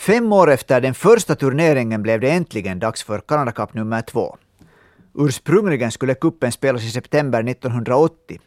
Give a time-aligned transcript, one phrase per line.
[0.00, 4.36] Fem år efter den första turneringen blev det äntligen dags för Canada Cup nummer två.
[5.14, 8.40] Ursprungligen skulle kuppen spelas i september 1980.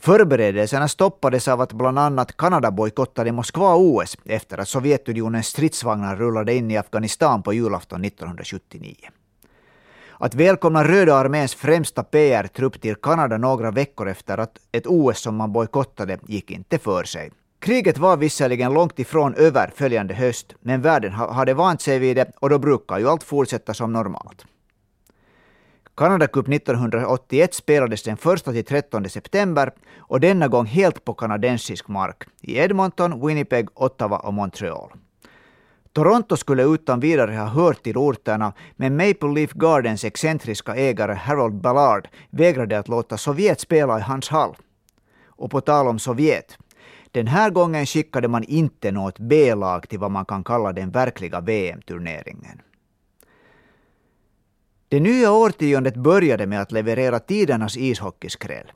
[0.00, 6.70] Förberedelserna stoppades av att bland annat Kanada bojkottade Moskva-OS efter att Sovjetunionens stridsvagnar rullade in
[6.70, 8.94] i Afghanistan på julafton 1979.
[10.18, 15.36] Att välkomna Röda arméns främsta PR-trupp till Kanada några veckor efter att ett OS som
[15.36, 17.30] man bojkottade gick inte för sig.
[17.60, 22.30] Kriget var visserligen långt ifrån över följande höst, men världen hade vant sig vid det
[22.40, 24.46] och då brukar ju allt fortsätta som normalt.
[25.96, 32.58] Canada Cup 1981 spelades den 1-13 september och denna gång helt på kanadensisk mark i
[32.58, 34.92] Edmonton, Winnipeg, Ottawa och Montreal.
[35.92, 41.60] Toronto skulle utan vidare ha hört till orterna, men Maple Leaf Gardens excentriska ägare Harold
[41.60, 44.56] Ballard vägrade att låta Sovjet spela i hans hall.
[45.26, 46.58] Och på tal om Sovjet,
[47.12, 51.40] den här gången skickade man inte något B-lag till vad man kan kalla den verkliga
[51.40, 52.62] VM-turneringen.
[54.88, 58.72] Det nya årtiondet började med att leverera tidernas ishockeyskräll.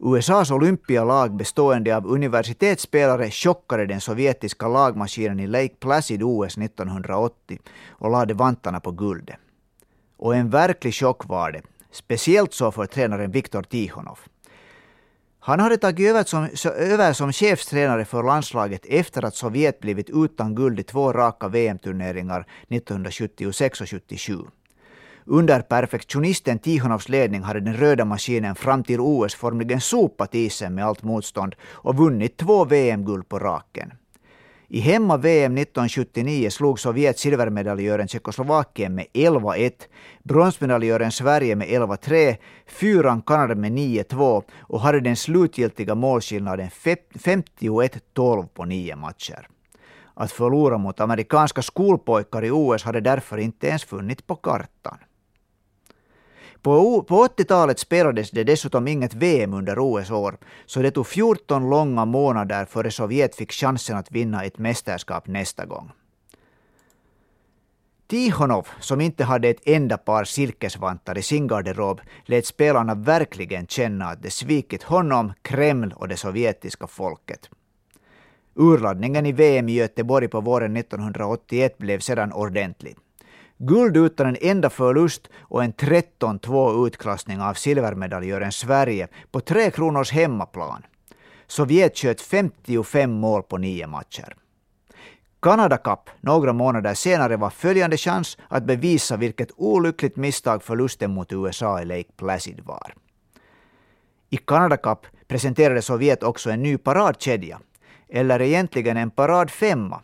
[0.00, 8.10] USAs olympialag bestående av universitetsspelare chockade den sovjetiska lagmaskinen i Lake Placid OS 1980 och
[8.10, 9.36] lade vantarna på guldet.
[10.16, 14.18] Och en verklig chock var det, speciellt så för tränaren Viktor Tikhonov.
[15.40, 20.54] Han hade tagit över som, över som chefstränare för landslaget efter att Sovjet blivit utan
[20.54, 24.38] guld i två raka VM-turneringar 1976 och 77.
[25.24, 30.84] Under perfektionisten Tihonovs ledning hade den röda maskinen fram till OS formligen sopat isen med
[30.84, 33.92] allt motstånd och vunnit två VM-guld på raken.
[34.70, 39.72] I hemma-VM 1979 slog Sovjet silvermedaljören Tjeckoslovakien med 11-1,
[40.22, 48.64] bronsmedaljören Sverige med 11-3, fyran Kanada med 9-2 och hade den slutgiltiga målskillnaden 51-12 på
[48.64, 49.48] nio matcher.
[50.14, 54.98] Att förlora mot amerikanska skolpojkar i OS hade därför inte ens funnits på kartan.
[56.62, 62.04] På, på 80-talet spelades det dessutom inget VM under OS-år, så det tog 14 långa
[62.04, 65.92] månader före Sovjet fick chansen att vinna ett mästerskap nästa gång.
[68.06, 74.04] Tihonov, som inte hade ett enda par silkesvantar i sin garderob, lät spelarna verkligen känna
[74.04, 77.50] att de svikit honom, Kreml och det sovjetiska folket.
[78.54, 82.96] Urladdningen i VM i Göteborg på våren 1981 blev sedan ordentlig.
[83.58, 90.12] Guld utan en enda förlust och en 13-2 utklassning av silvermedaljören Sverige på Tre Kronors
[90.12, 90.82] hemmaplan.
[91.46, 94.36] Sovjet sköt 55 mål på nio matcher.
[95.42, 101.32] Canada Cup några månader senare var följande chans att bevisa vilket olyckligt misstag förlusten mot
[101.32, 102.94] USA i Lake Placid var.
[104.30, 107.60] I Canada Cup presenterade Sovjet också en ny paradkedja,
[108.08, 110.02] eller egentligen en paradfemma,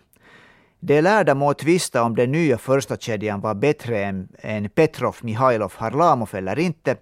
[0.87, 5.72] de lärda må tvista om den nya första kedjan var bättre än, än Petrov, Mihailov,
[5.77, 6.97] Harlamov eller inte.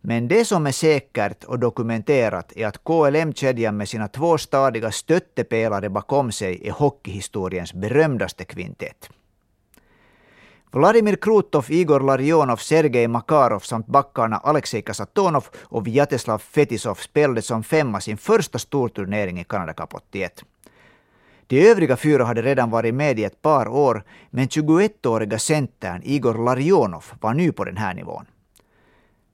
[0.00, 5.90] Men det som är säkert och dokumenterat är att KLM-kedjan med sina två stadiga stöttepelare
[5.90, 9.10] bakom sig är hockeyhistoriens berömdaste kvintett.
[10.70, 17.62] Vladimir Krutov, Igor Larionov, Sergej Makarov samt backarna Alexej Kasatonov och Vyacheslav Fetisov spelade som
[17.62, 20.44] femma sin första storturnering i Canada Cup 81.
[21.52, 26.44] De övriga fyra hade redan varit med i ett par år, men 21-åriga centern Igor
[26.44, 28.24] Larionov var ny på den här nivån.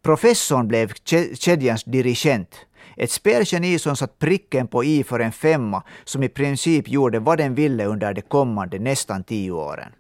[0.03, 0.93] Professorn blev
[1.35, 2.57] kedjans dirigent,
[2.97, 7.39] ett spelgeni som satt pricken på i för en femma som i princip gjorde vad
[7.39, 9.93] den ville under de kommande nästan tio åren.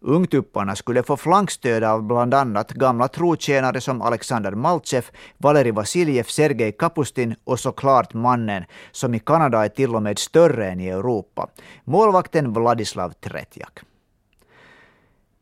[0.00, 5.04] Ungtupparna skulle få flankstöd av bland annat gamla trotjänare som Alexander Maltsev,
[5.38, 10.70] Valerij Vasiljev, Sergej Kapustin och såklart mannen som i Kanada är till och med större
[10.70, 11.48] än i Europa,
[11.84, 13.78] målvakten Vladislav Tretjak.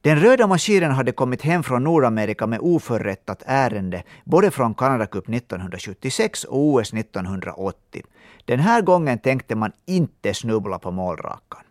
[0.01, 5.29] Den röda maskinen hade kommit hem från Nordamerika med oförrättat ärende, både från Canada Cup
[5.29, 8.03] 1976 och OS 1980.
[8.45, 11.66] Den här gången tänkte man inte snubbla på målrakan.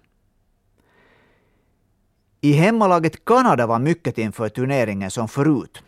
[2.45, 5.83] I hemmalaget Kanada var mycket inför turneringen som förut.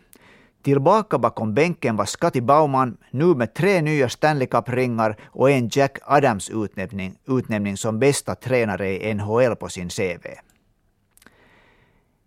[0.62, 5.98] Tillbaka bakom bänken var Scotty Bauman, nu med tre nya Stanley Cup-ringar och en Jack
[6.02, 10.26] Adams-utnämning utnämning som bästa tränare i NHL på sin CV.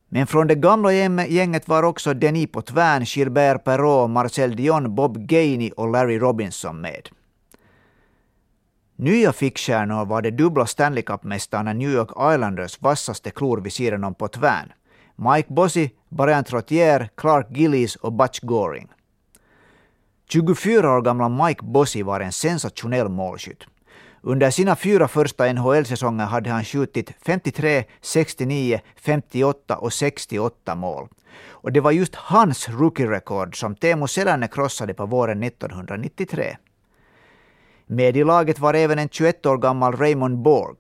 [0.10, 0.94] Men från det gamla
[1.28, 7.10] gänget var också Denis Potvin, Gilbert Perrault, Marcel Dion, Bob Gainey och Larry Robinson med.
[9.02, 14.14] Nya fickstjärnor var de dubbla Stanley Cup-mästarna New York Islanders vassaste klor vid sidan om
[14.14, 14.72] på tvären.
[15.16, 18.88] Mike Bossy, Brian Trottier, Clark Gillies och Butch Goring.
[20.30, 23.64] 24 år gamla Mike Bossy var en sensationell målskytt.
[24.22, 31.08] Under sina fyra första NHL-säsonger hade han skjutit 53, 69, 58 och 68 mål.
[31.50, 36.58] Och det var just hans rookie-rekord som Teemu Selänne krossade på våren 1993.
[37.92, 40.78] Med i laget var även en 21 år gammal Raymond Borg.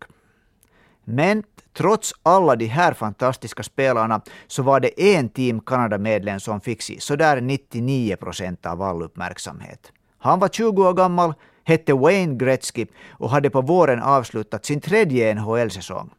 [1.03, 1.43] Men
[1.73, 7.41] trots alla de här fantastiska spelarna så var det en Team Canada-medlem som fick sådär
[7.41, 9.91] 99 procent av all uppmärksamhet.
[10.17, 15.35] Han var 20 år gammal, hette Wayne Gretzky och hade på våren avslutat sin tredje
[15.35, 16.09] NHL-säsong.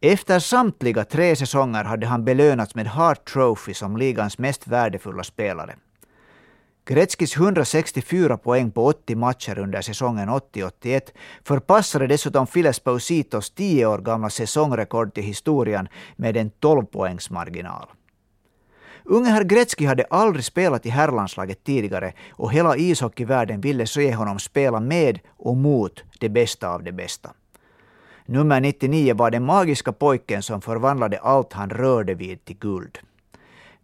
[0.00, 5.74] Efter samtliga tre säsonger hade han belönats med Hart Trophy som ligans mest värdefulla spelare.
[6.88, 11.00] Gretzkys 164 poäng på 80 matcher under säsongen 80-81
[11.44, 17.86] förpassade dessutom Files Pausitos 10 år gamla säsongrekord till historien med en 12 poängs marginal.
[19.04, 24.38] Unge herr Gretzky hade aldrig spelat i herrlandslaget tidigare och hela ishockeyvärlden ville se honom
[24.38, 27.30] spela med och mot det bästa av det bästa.
[28.26, 32.98] Nummer 99 var den magiska pojken som förvandlade allt han rörde vid till guld.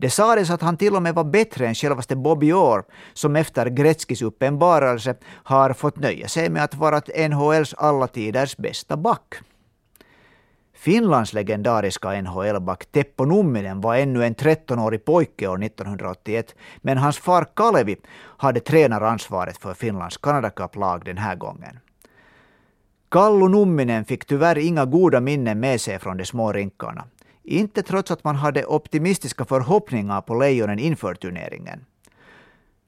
[0.02, 3.66] Det sades att han till och med var bättre än självaste Bobby Orr, som efter
[3.66, 9.34] Gretzkys uppenbarelse har fått nöja sig med att vara NHLs alla tiders bästa back.
[10.74, 17.46] Finlands legendariska NHL-back Teppo Numminen var ännu en 13-årig pojke år 1981, men hans far
[17.56, 17.96] Kalevi
[18.38, 21.78] hade tränaransvaret för Finlands Canada Cup-lag den här gången.
[23.08, 27.04] Kallu Numminen fick tyvärr inga goda minnen med sig från de små rinkarna.
[27.44, 31.84] Inte trots att man hade optimistiska förhoppningar på Lejonen inför turneringen.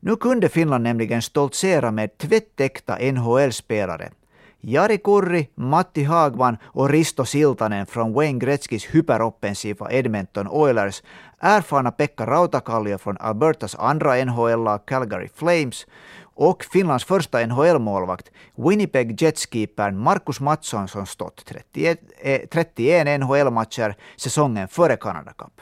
[0.00, 4.10] Nu kunde Finland nämligen stoltsera med tvättäkta NHL-spelare.
[4.60, 11.02] Jari Kurri, Matti Hagman och Risto Siltanen från Wayne Gretzkys hyperoffensiva Edmonton Oilers,
[11.38, 15.86] erfarna Pekka Rautakallio från Albertas andra NHL-lag Calgary Flames
[16.34, 22.00] och Finlands första NHL-målvakt, Winnipeg Jetskeepern Markus Marcus Mattsson som stått 31,
[22.50, 25.60] 31 NHL-matcher säsongen före Canada Cup.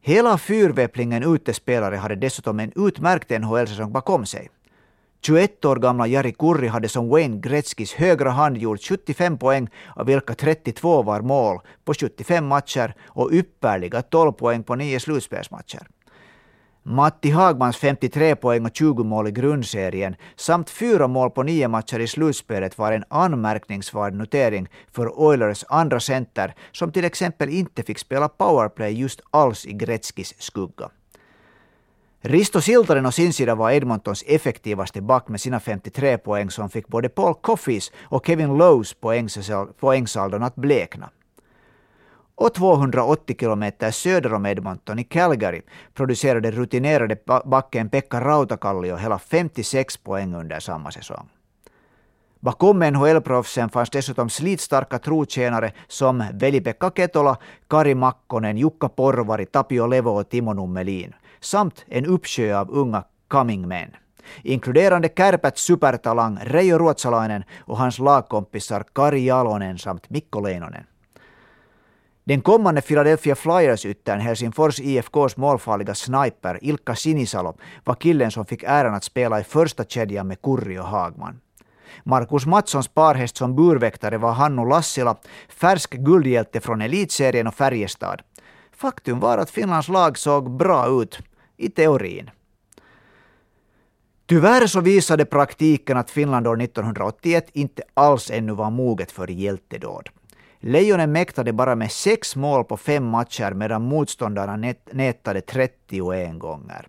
[0.00, 4.48] Hela fyrväpplingen utespelare hade dessutom en utmärkt NHL-säsong bakom sig.
[5.26, 10.06] 21 år gamla Jari Kurri hade som Wayne Gretzkys högra hand gjort 75 poäng, av
[10.06, 15.88] vilka 32 var mål på 75 matcher och ypperliga 12 poäng på 9 slutspelsmatcher.
[16.86, 21.98] Matti Hagmans 53 poäng och 20 mål i grundserien samt fyra mål på nio matcher
[21.98, 27.98] i slutspelet var en anmärkningsvärd notering för Oilers andra center som till exempel inte fick
[27.98, 30.90] spela powerplay just alls i Gretzkis skugga.
[32.20, 36.88] Risto Siltanen å sin sida var Edmontons effektivaste back med sina 53 poäng som fick
[36.88, 38.94] både Paul Coffees och Kevin Lowes
[39.80, 41.10] poängsaldon att blekna
[42.36, 45.62] och 280 kilometer söder om Edmonton i Calgary
[45.94, 51.28] producerade rutinerade backen Pekka Rautakallio hela 56 poäng under samma säsong.
[52.40, 57.36] Bakom NHL-proffsen fanns dessutom slitstarka trotjänare som Veli-Pekka Ketola,
[57.68, 63.68] Kari Makkonen, Jukka Porvari, Tapio Levo och Timo Nummelin, samt en uppsjö av unga coming
[63.68, 63.90] men
[64.42, 70.84] inkluderande Kärpät supertalang Reijo Ruotsalainen och hans lagkompisar Kari Jalonen samt Mikko Leinonen.
[72.26, 78.94] Den kommande Philadelphia Flyers-yttern Helsingfors IFKs målfarliga sniper Ilkka Sinisalo var killen som fick äran
[78.94, 81.40] att spela i första kedjan med Kurri och Hagman.
[82.04, 85.16] Markus Mattssons parhäst som burväktare var Hannu Lassila,
[85.48, 88.22] färsk guldhjälte från elitserien och Färjestad.
[88.72, 91.18] Faktum var att Finlands lag såg bra ut,
[91.56, 92.30] i teorin.
[94.26, 100.08] Tyvärr så visade praktiken att Finland år 1981 inte alls ännu var moget för hjältedåd.
[100.66, 106.88] Lejonen mäktade bara med sex mål på fem matcher medan motståndarna nätade 31 gånger.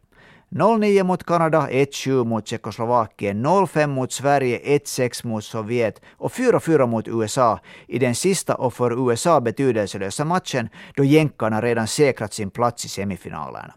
[0.49, 7.07] 0-9 mot Kanada, 1-7 mot Tjeckoslovakien, 0-5 mot Sverige, 1-6 mot Sovjet och 4-4 mot
[7.07, 12.85] USA i den sista och för USA betydelselösa matchen då jänkarna redan säkrat sin plats
[12.85, 13.73] i semifinalerna.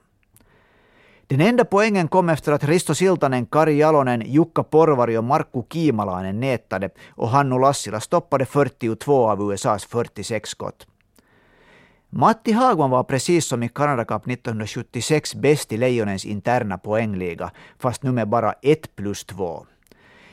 [1.29, 6.41] Den enda poängen kom efter att Risto Siltanen, Kari Jalonen, Jukka Porvari och Markku Kiimalainen
[6.41, 10.87] nätade och Hannu Lassila stoppade 42 av USAs 46 skott.
[12.11, 18.03] Matti Hagman var precis som i Canada Cup 1976 bäst i Lejonens interna poängliga, fast
[18.03, 19.67] nu med bara 1 plus 2.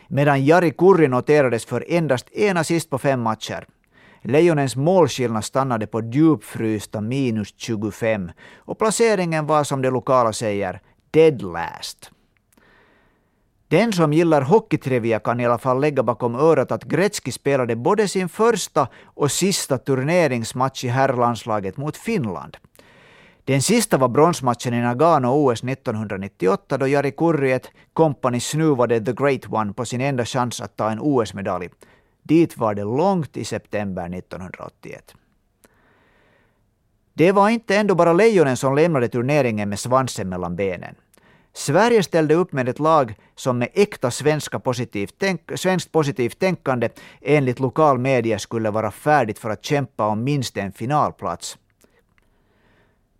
[0.07, 3.65] Medan Jari Kurri noterades för endast en assist på fem matcher.
[4.27, 11.41] Lejonens målskillnad stannade på djupfrysta minus 25 och placeringen var som de lokala säger dead
[11.41, 12.11] last.
[13.67, 18.07] Den som gillar hockeytrivia kan i alla fall lägga bakom örat att Gretzky spelade både
[18.07, 22.57] sin första och sista turneringsmatch i herrlandslaget mot Finland.
[23.43, 29.13] Den sista var bronsmatchen i Nagano OS 1998 då Jari Kurri, ett kompani, snuvade The
[29.13, 31.69] Great One på sin enda chans att ta en OS-medalj.
[32.27, 35.15] Dit var det långt i september 1981.
[37.13, 40.95] Det var inte ändå bara lejonen som lämnade turneringen med svansen mellan benen.
[41.53, 46.89] Sverige ställde upp med ett lag som med äkta svenska positivt tänk, svenskt positivt tänkande
[47.21, 51.57] enligt lokal media skulle vara färdigt för att kämpa om minst en finalplats.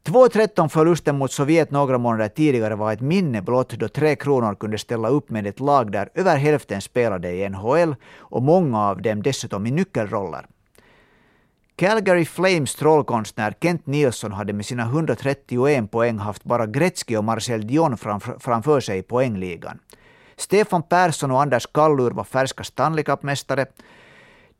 [0.06, 5.08] 2-13-förlusten mot Sovjet några månader tidigare var ett minne blott då Tre Kronor kunde ställa
[5.10, 9.66] upp med ett lag där över hälften spelade i NHL och många av dem dessutom
[9.66, 10.46] i nyckelroller.
[11.76, 17.68] Calgary Flames trollkonstnär Kent Nilsson hade med sina 131 poäng haft bara Gretzky och Marcel
[17.68, 17.98] Dion
[18.40, 19.80] framför sig i poängligan.
[20.36, 23.66] Stefan Persson och Anders Kallur var färska Stanley Cup-mästare.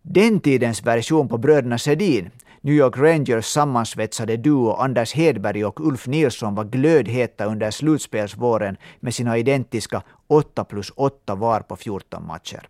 [0.08, 2.30] Den tidens version på bröderna Sedin,
[2.62, 9.14] New York Rangers sammansvetsade duo Anders Hedberg och Ulf Nilsson var glödheta under slutspelsvåren med
[9.14, 12.68] sina identiska 8 plus 8 var på 14 matcher.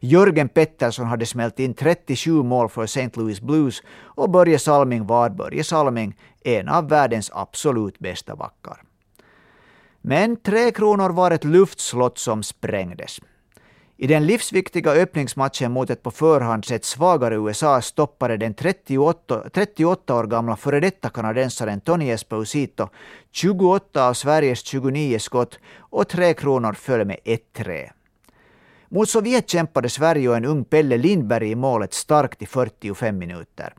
[0.00, 3.10] Jörgen Pettersson hade smält in 37 mål för St.
[3.14, 8.82] Louis Blues och Börje Salming var Börje Salming en av världens absolut bästa backar.
[10.00, 13.20] Men Tre Kronor var ett luftslott som sprängdes.
[14.02, 20.14] I den livsviktiga öppningsmatchen mot ett på förhand sett svagare USA stoppade den 38, 38
[20.14, 22.88] år gamla före detta kanadensaren Tony Esposito
[23.30, 27.90] 28 av Sveriges 29 skott och Tre Kronor föll med 1-3.
[28.88, 33.74] Mot Sovjet kämpade Sverige och en ung Pelle Lindberg i målet starkt i 45 minuter.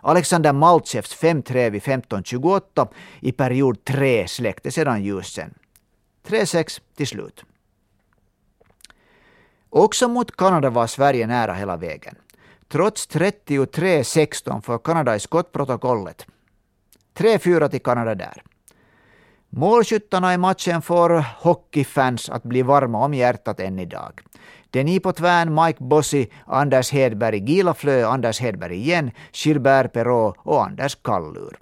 [0.00, 2.88] Alexander Maltsevs 5-3 vid 15.28
[3.20, 5.54] i period 3 släckte sedan ljusen.
[6.28, 7.44] 3-6 till slut.
[9.70, 12.14] Också mot Kanada var Sverige nära hela vägen.
[12.68, 16.26] Trots 33-16 för Kanada i skottprotokollet.
[17.14, 18.42] 3-4 till Kanada där.
[19.50, 24.20] Målskyttarna i matchen får hockeyfans att bli varma om hjärtat än idag.
[24.70, 30.64] Deni på tvären, Mike Bossi, Anders Hedberg, Gila Flö, Anders Hedberg igen, Gilbert Perrault och
[30.64, 31.58] Anders Kallur.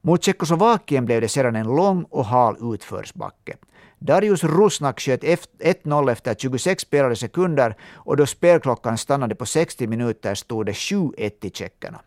[0.00, 3.56] Mot Tjeckoslovakien blev det sedan en lång och hal utförsbacke.
[4.04, 10.34] Darius Rusnak sköt 1-0 efter 26 spelade sekunder och då spelklockan stannade på 60 minuter
[10.34, 12.00] stod det 7-1 till tjeckerna.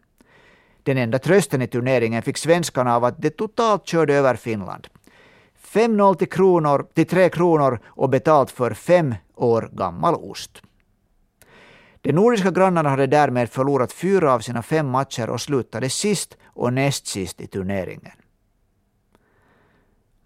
[0.83, 4.87] Den enda trösten i turneringen fick svenskarna av att de totalt körde över Finland.
[5.73, 10.61] 5-0 till, kronor, till 3 kronor och betalt för fem år gammal ost.
[12.01, 16.73] De nordiska grannarna hade därmed förlorat fyra av sina fem matcher och slutade sist och
[16.73, 18.24] näst sist i turneringen.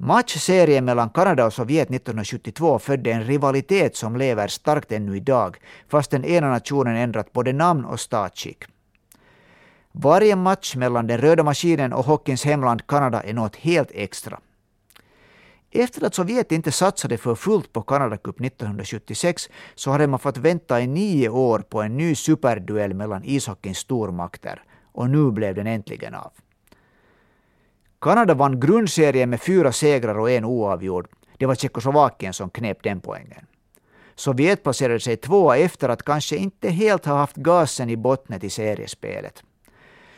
[0.02, 6.12] Matchserien mellan Kanada och Sovjet 1972 födde en rivalitet som lever starkt ännu idag, fast
[6.12, 8.64] den ena nationen ändrat både namn och statsskick.
[9.92, 14.40] Varje match mellan den röda maskinen och hockeyns hemland Kanada är något helt extra.
[15.72, 20.38] Efter att Sovjet inte satsade för fullt på Canada Cup 1976 så hade man fått
[20.38, 24.64] vänta i nio år på en ny superduell mellan ishockeyns stormakter.
[24.92, 26.32] Och nu blev den äntligen av.
[28.02, 31.08] Kanada vann grundserien med fyra segrar och en oavgjord.
[31.38, 33.46] Det var Tjeckoslovakien som knep den poängen.
[34.16, 38.50] Sovjet placerade sig tvåa efter att kanske inte helt ha haft gasen i bottnet i
[38.50, 39.44] seriespelet.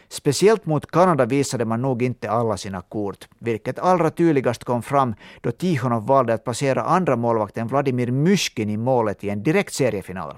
[0.07, 5.15] Speciellt mot Kanada visade man nog inte alla sina kort, vilket allra tydligast kom fram
[5.41, 10.35] då Tihonov valde att placera andra målvakten Vladimir Myskin i målet i en direkt seriefinal.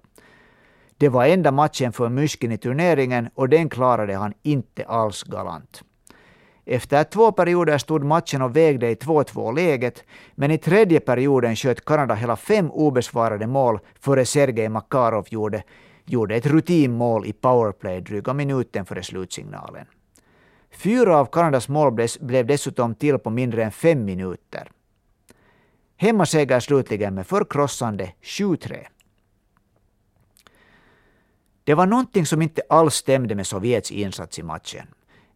[0.98, 5.84] Det var enda matchen för Myskin i turneringen och den klarade han inte alls galant.
[6.65, 10.03] Efter två perioder stod matchen och vägde i 2-2-läget,
[10.36, 15.63] men i tredje perioden sköt Kanada hela fem obesvarade mål före Sergej Makarov gjorde
[16.05, 19.86] gjorde ett rutinmål i powerplay dryga minuten före slutsignalen.
[20.72, 24.72] Fyra av Kanadas mål blev dessutom till på mindre än fem minuter.
[25.98, 28.86] Hemmaseger slutligen med förkrossande 7-3.
[31.63, 34.88] Det var någonting som inte alls stämde med Sovjets insats i matchen.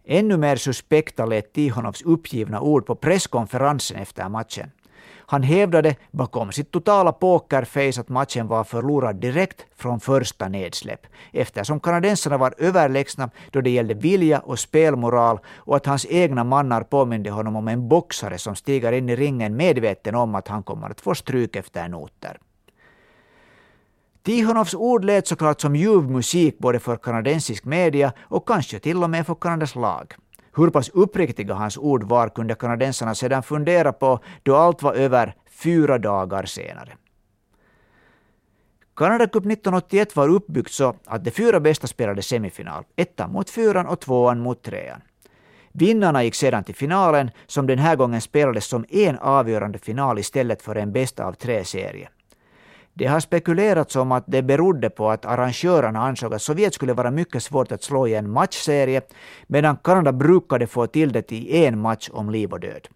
[0.09, 4.71] Ännu mer suspekta lät Tihonovs uppgivna ord på presskonferensen efter matchen.
[5.29, 11.79] Han hävdade bakom sitt totala pokerface att matchen var förlorad direkt från första nedsläpp, eftersom
[11.79, 17.29] kanadensarna var överlägsna då det gällde vilja och spelmoral och att hans egna mannar påminde
[17.29, 21.01] honom om en boxare som stiger in i ringen medveten om att han kommer att
[21.01, 22.37] få stryk efter noter.
[24.27, 29.09] Tihonovs ord lät såklart som ljuv musik både för kanadensisk media och kanske till och
[29.09, 30.15] med för Kanadas lag.
[30.55, 35.35] Hur pass uppriktiga hans ord var kunde kanadensarna sedan fundera på då allt var över
[35.49, 36.97] fyra dagar senare.
[38.95, 43.87] Canada Cup 1981 var uppbyggt så att de fyra bästa spelade semifinal, ettan mot fyran
[43.87, 45.01] och tvåan mot trean.
[45.71, 50.61] Vinnarna gick sedan till finalen, som den här gången spelades som en avgörande final istället
[50.61, 52.09] för en bästa av tre-serie.
[52.97, 57.11] Det har spekulerats om att det berodde på att arrangörerna ansåg att Sovjet skulle vara
[57.11, 59.01] mycket svårt att slå i en matchserie,
[59.47, 62.87] medan Kanada brukade få till det i en match om liv och död.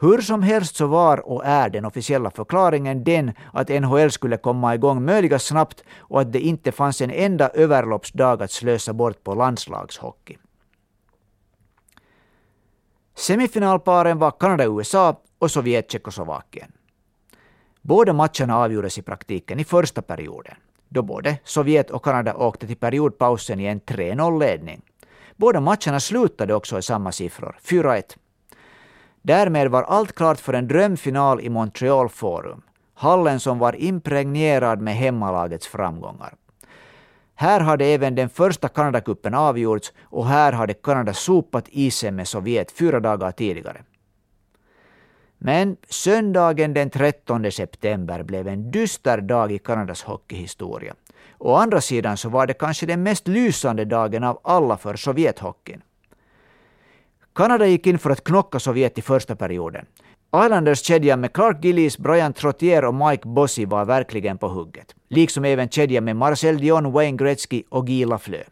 [0.00, 4.74] Hur som helst så var och är den officiella förklaringen den att NHL skulle komma
[4.74, 9.34] igång möjligast snabbt och att det inte fanns en enda överloppsdag att slösa bort på
[9.34, 10.36] landslagshockey.
[13.14, 16.72] Semifinalparen var Kanada-USA och Sovjet-Tjeckoslovakien.
[17.82, 20.54] Båda matcherna avgjordes i praktiken i första perioden,
[20.88, 24.82] då både Sovjet och Kanada åkte till periodpausen i en 3-0-ledning.
[25.36, 28.02] Båda matcherna slutade också i samma siffror, 4-1.
[29.22, 32.62] Därmed var allt klart för en drömfinal i Montreal Forum,
[32.94, 36.34] hallen som var impregnerad med hemmalagets framgångar.
[37.34, 42.72] Här hade även den första Kanadakuppen avgjorts och här hade Kanada sopat isen med Sovjet
[42.72, 43.82] fyra dagar tidigare.
[45.44, 50.94] Men söndagen den 13 september blev en dyster dag i Kanadas hockeyhistoria.
[51.38, 55.82] Å andra sidan så var det kanske den mest lysande dagen av alla för Sovjethockeyn.
[57.34, 59.86] Kanada gick in för att knocka Sovjet i första perioden.
[60.36, 64.94] Islanders-kedjan med Clark Gillies, Brian Trottier och Mike Bossy var verkligen på hugget.
[65.08, 68.46] Liksom även kedjan med Marcel Dion, Wayne Gretzky och Guy Lafleur.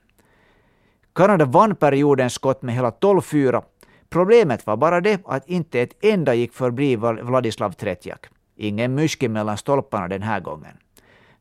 [1.13, 3.63] Kanada vann periodens skott med hela 12-4.
[4.11, 8.27] Problemet var bara det att inte ett enda gick förbi Vladislav Tretjak.
[8.57, 10.77] Ingen myske mellan stolparna den här gången.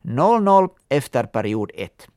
[0.02, 2.08] 0-0 efter period 1.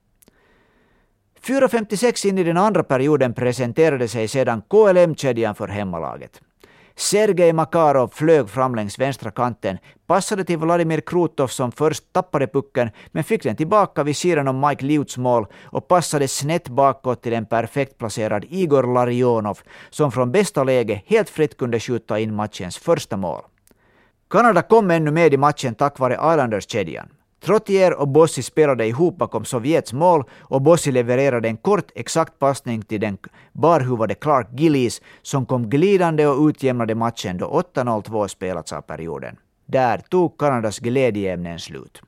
[1.41, 6.41] 4.56 in i den andra perioden presenterade sig sedan KLM-kedjan för hemmalaget.
[6.95, 12.89] Sergej Makarov flög fram längs vänstra kanten, passade till Vladimir Krutov som först tappade pucken
[13.07, 17.33] men fick den tillbaka vid sidan om Mike Liuts mål och passade snett bakåt till
[17.33, 19.59] en perfekt placerad Igor Larionov
[19.89, 23.41] som från bästa läge helt fritt kunde skjuta in matchens första mål.
[24.29, 27.09] Kanada kom ännu med i matchen tack vare Islanders-kedjan.
[27.43, 32.81] Trottier och Bossi spelade ihop bakom Sovjets mål och Bossi levererade en kort exakt passning
[32.81, 33.17] till den
[33.51, 39.37] barhuvade Clark Gillies som kom glidande och utjämnade matchen då 8-0-2 spelats av perioden.
[39.65, 42.01] Där tog Kanadas glädjeämnen slut.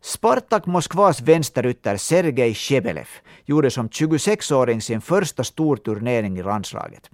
[0.00, 3.08] Spartak Moskvas vänsterytter Sergej Shebelev
[3.44, 7.10] gjorde som 26-åring sin första storturnering i landslaget.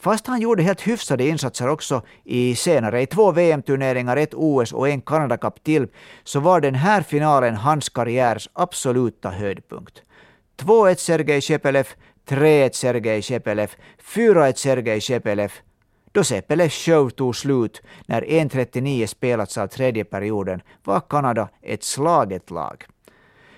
[0.00, 4.88] Fast han gjorde helt hyfsade insatser också i senare i två VM-turneringar, ett OS och
[4.88, 5.88] en Canada till,
[6.24, 10.02] så var den här finalen hans karriärs absoluta höjdpunkt.
[10.56, 11.88] 2-1 Sergej Shepelev,
[12.28, 13.70] 3-1 Sergej Shepelev,
[14.14, 15.52] 4-1 Sergej Shepelev,
[16.12, 22.50] då Sepelevs show tog slut när 1.39 spelats av tredje perioden var Kanada ett slaget
[22.50, 22.86] lag.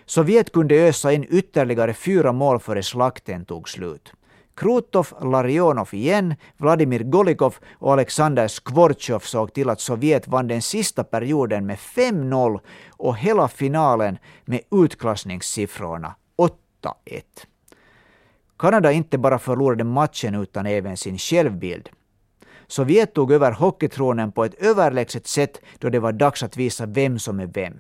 [0.07, 4.13] Sovjet kunde ösa in ytterligare fyra mål före slakten tog slut.
[4.61, 11.05] Krutov, Larionov igen, Vladimir Golikov och Alexander Skvortjov såg till att Sovjet vann den sista
[11.05, 16.53] perioden med 5-0 och hela finalen med utklassningssiffrorna 8-1.
[18.59, 21.89] Kanada inte bara förlorade matchen utan även sin självbild.
[22.67, 27.19] Sovjet tog över hockeytronen på ett överlägset sätt då det var dags att visa vem
[27.19, 27.75] som är vem.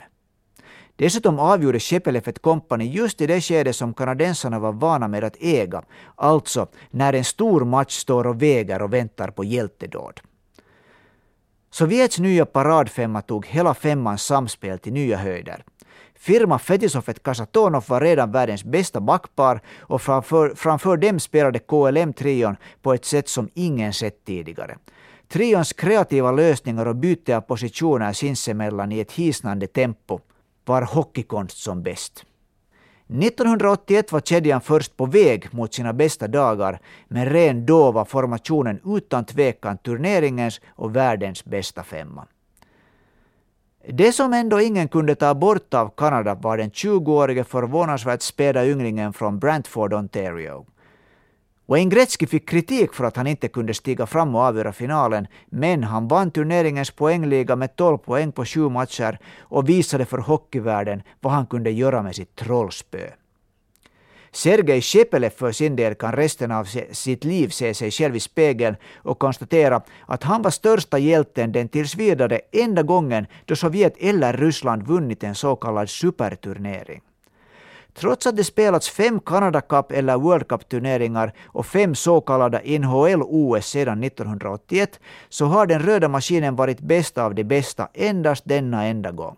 [1.01, 5.37] Dessutom avgjorde Shepelev ett kompani just i det skede som kanadensarna var vana med att
[5.41, 5.83] äga,
[6.17, 10.21] alltså när en stor match står och väger och väntar på hjältedåd.
[11.71, 15.65] Sovjets nya paradfemma tog hela femmans samspel till nya höjder.
[16.15, 22.95] Firma Fetisofet Kasatonov var redan världens bästa backpar och framför, framför dem spelade KLM-trion på
[22.95, 24.77] ett sätt som ingen sett tidigare.
[25.29, 30.21] Trions kreativa lösningar och byte av positioner sinsemellan i ett hisnande tempo
[30.71, 32.25] var hockeykonst som bäst.
[33.09, 38.81] 1981 var kedjan först på väg mot sina bästa dagar, men redan då var formationen
[38.97, 42.27] utan tvekan turneringens och världens bästa femma.
[43.89, 49.13] Det som ändå ingen kunde ta bort av Kanada var den 20-årige förvånansvärt späda ynglingen
[49.13, 50.67] från Brantford, Ontario.
[51.71, 55.85] Wayne Gretzky fick kritik för att han inte kunde stiga fram och avgöra finalen, men
[55.85, 61.33] han vann turneringens poängliga med 12 poäng på sju matcher och visade för hockeyvärlden vad
[61.33, 63.11] han kunde göra med sitt trollspö.
[64.33, 68.77] Sergej Shepelev för sin del kan resten av sitt liv se sig själv i spegeln
[68.97, 74.33] och konstatera att han var största hjälten den tills vidare enda gången då Sovjet eller
[74.33, 77.01] Ryssland vunnit en så kallad superturnering.
[77.95, 83.67] Trots att det spelats fem Canada Cup eller World Cup-turneringar och fem så kallade NHL-OS
[83.67, 89.11] sedan 1981 så har den röda maskinen varit bäst av de bästa endast denna enda
[89.11, 89.37] gång.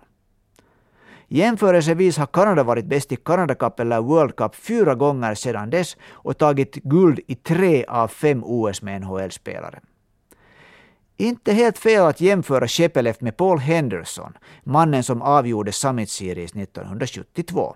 [1.28, 5.96] Jämförelsevis har Kanada varit bäst i Canada Cup eller World Cup fyra gånger sedan dess
[6.10, 9.80] och tagit guld i tre av fem OS med NHL-spelare.
[11.16, 14.32] Inte helt fel att jämföra Shepelev med Paul Henderson,
[14.64, 17.74] mannen som avgjorde Summit Series 1972.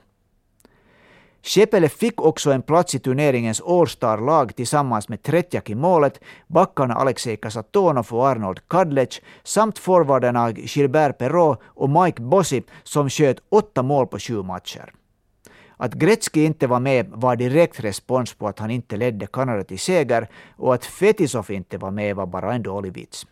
[1.46, 7.36] Shepele fick också en plats i turneringens All-star-lag tillsammans med Tretjak i målet, backarna Alexej
[7.36, 14.06] Kasatonov och Arnold Kadlec samt forwarderna Gilbert Perrault och Mike Bossy som sköt åtta mål
[14.06, 14.92] på sju matcher.
[15.76, 19.78] Att Gretzky inte var med var direkt respons på att han inte ledde Kanada till
[19.78, 23.26] seger och att Fetisov inte var med var bara en dålig vits.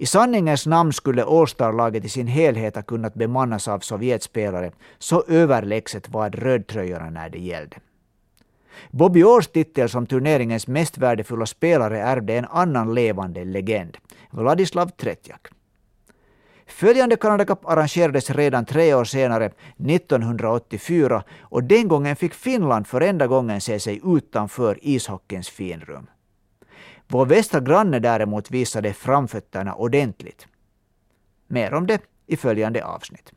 [0.00, 6.08] I sanningens namn skulle All-star-laget i sin helhet ha kunnat bemannas av Sovjetspelare, så överlägset
[6.08, 7.76] var rödtröjorna när det gällde.
[8.90, 13.96] Bobby Orrs titel som turneringens mest värdefulla spelare ärvde en annan levande legend,
[14.30, 15.48] Vladislav Tretjak.
[16.66, 23.00] Följande Canada Cup arrangerades redan tre år senare, 1984, och den gången fick Finland för
[23.00, 26.06] enda gången se sig utanför ishockeyns finrum.
[27.10, 30.46] Vår västra granne däremot visade framfötterna ordentligt.
[31.46, 33.32] Mer om det i följande avsnitt.